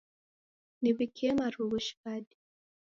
Niw'ikie 0.81 1.29
marughu 1.37 1.79
shighadi. 1.85 2.35